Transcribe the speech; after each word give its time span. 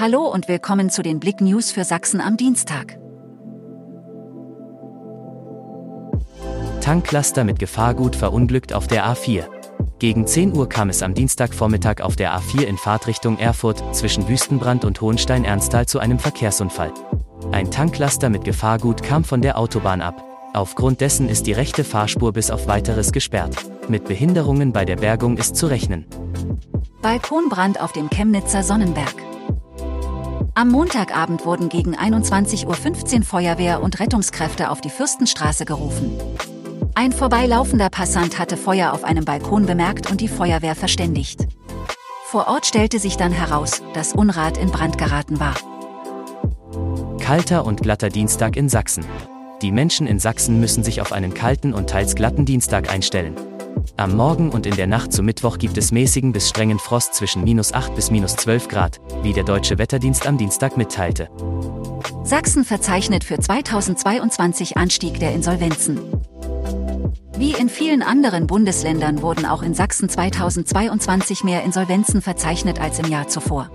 Hallo 0.00 0.28
und 0.28 0.46
willkommen 0.46 0.90
zu 0.90 1.02
den 1.02 1.18
Blick 1.18 1.40
News 1.40 1.72
für 1.72 1.82
Sachsen 1.82 2.20
am 2.20 2.36
Dienstag. 2.36 3.00
Tanklaster 6.80 7.42
mit 7.42 7.58
Gefahrgut 7.58 8.14
verunglückt 8.14 8.72
auf 8.72 8.86
der 8.86 9.06
A4. 9.06 9.48
Gegen 9.98 10.24
10 10.24 10.56
Uhr 10.56 10.68
kam 10.68 10.88
es 10.88 11.02
am 11.02 11.14
Dienstagvormittag 11.14 12.00
auf 12.00 12.14
der 12.14 12.32
A4 12.38 12.62
in 12.62 12.76
Fahrtrichtung 12.76 13.40
Erfurt 13.40 13.82
zwischen 13.92 14.28
Wüstenbrand 14.28 14.84
und 14.84 15.00
Hohenstein-Ernsthal 15.00 15.86
zu 15.86 15.98
einem 15.98 16.20
Verkehrsunfall. 16.20 16.94
Ein 17.50 17.72
Tanklaster 17.72 18.30
mit 18.30 18.44
Gefahrgut 18.44 19.02
kam 19.02 19.24
von 19.24 19.42
der 19.42 19.58
Autobahn 19.58 20.00
ab. 20.00 20.24
Aufgrund 20.54 21.00
dessen 21.00 21.28
ist 21.28 21.48
die 21.48 21.54
rechte 21.54 21.82
Fahrspur 21.82 22.32
bis 22.32 22.52
auf 22.52 22.68
weiteres 22.68 23.10
gesperrt. 23.10 23.56
Mit 23.88 24.04
Behinderungen 24.04 24.72
bei 24.72 24.84
der 24.84 24.96
Bergung 24.96 25.38
ist 25.38 25.56
zu 25.56 25.66
rechnen. 25.66 26.06
Balkonbrand 27.02 27.80
auf 27.80 27.90
dem 27.90 28.08
Chemnitzer 28.08 28.62
Sonnenberg. 28.62 29.27
Am 30.58 30.70
Montagabend 30.72 31.46
wurden 31.46 31.68
gegen 31.68 31.94
21.15 31.94 33.18
Uhr 33.18 33.24
Feuerwehr 33.24 33.80
und 33.80 34.00
Rettungskräfte 34.00 34.72
auf 34.72 34.80
die 34.80 34.90
Fürstenstraße 34.90 35.64
gerufen. 35.64 36.18
Ein 36.96 37.12
vorbeilaufender 37.12 37.90
Passant 37.90 38.40
hatte 38.40 38.56
Feuer 38.56 38.92
auf 38.92 39.04
einem 39.04 39.24
Balkon 39.24 39.66
bemerkt 39.66 40.10
und 40.10 40.20
die 40.20 40.26
Feuerwehr 40.26 40.74
verständigt. 40.74 41.46
Vor 42.24 42.48
Ort 42.48 42.66
stellte 42.66 42.98
sich 42.98 43.16
dann 43.16 43.30
heraus, 43.30 43.84
dass 43.94 44.12
Unrat 44.12 44.58
in 44.58 44.72
Brand 44.72 44.98
geraten 44.98 45.38
war. 45.38 45.54
Kalter 47.20 47.64
und 47.64 47.80
glatter 47.82 48.08
Dienstag 48.08 48.56
in 48.56 48.68
Sachsen. 48.68 49.04
Die 49.62 49.70
Menschen 49.70 50.08
in 50.08 50.18
Sachsen 50.18 50.58
müssen 50.58 50.82
sich 50.82 51.00
auf 51.00 51.12
einen 51.12 51.34
kalten 51.34 51.72
und 51.72 51.88
teils 51.88 52.16
glatten 52.16 52.46
Dienstag 52.46 52.90
einstellen. 52.90 53.36
Am 53.96 54.16
Morgen 54.16 54.50
und 54.50 54.66
in 54.66 54.76
der 54.76 54.86
Nacht 54.86 55.12
zu 55.12 55.22
Mittwoch 55.22 55.58
gibt 55.58 55.76
es 55.78 55.92
mäßigen 55.92 56.32
bis 56.32 56.48
strengen 56.48 56.78
Frost 56.78 57.14
zwischen 57.14 57.44
minus 57.44 57.72
8 57.72 57.94
bis 57.94 58.10
minus 58.10 58.36
12 58.36 58.68
Grad, 58.68 59.00
wie 59.22 59.32
der 59.32 59.44
Deutsche 59.44 59.78
Wetterdienst 59.78 60.26
am 60.26 60.38
Dienstag 60.38 60.76
mitteilte. 60.76 61.28
Sachsen 62.24 62.64
verzeichnet 62.64 63.24
für 63.24 63.38
2022 63.38 64.76
Anstieg 64.76 65.18
der 65.18 65.32
Insolvenzen. 65.32 66.00
Wie 67.36 67.52
in 67.52 67.68
vielen 67.68 68.02
anderen 68.02 68.46
Bundesländern 68.46 69.22
wurden 69.22 69.46
auch 69.46 69.62
in 69.62 69.74
Sachsen 69.74 70.08
2022 70.08 71.44
mehr 71.44 71.62
Insolvenzen 71.62 72.20
verzeichnet 72.20 72.80
als 72.80 72.98
im 72.98 73.06
Jahr 73.06 73.28
zuvor. 73.28 73.70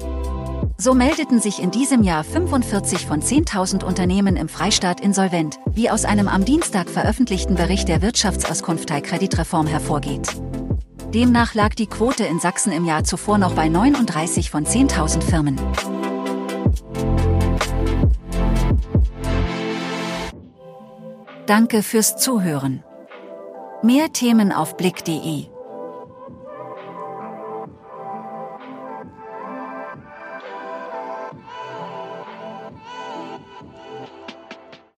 So 0.77 0.93
meldeten 0.93 1.39
sich 1.39 1.61
in 1.61 1.71
diesem 1.71 2.03
Jahr 2.03 2.23
45 2.23 3.05
von 3.05 3.21
10.000 3.21 3.83
Unternehmen 3.83 4.35
im 4.35 4.49
Freistaat 4.49 4.99
insolvent, 4.99 5.59
wie 5.71 5.89
aus 5.89 6.03
einem 6.03 6.27
am 6.27 6.45
Dienstag 6.45 6.89
veröffentlichten 6.89 7.55
Bericht 7.55 7.87
der 7.87 8.01
Wirtschaftsauskunft 8.01 8.89
Kreditreform 8.89 9.67
hervorgeht. 9.67 10.27
Demnach 11.13 11.53
lag 11.53 11.75
die 11.75 11.85
Quote 11.85 12.25
in 12.25 12.39
Sachsen 12.39 12.71
im 12.71 12.85
Jahr 12.85 13.03
zuvor 13.03 13.37
noch 13.37 13.53
bei 13.53 13.69
39 13.69 14.49
von 14.49 14.65
10.000 14.65 15.21
Firmen. 15.21 15.59
Danke 21.45 21.83
fürs 21.83 22.17
Zuhören. 22.17 22.83
Mehr 23.83 24.11
Themen 24.11 24.51
auf 24.51 24.75
blick.de 24.75 25.52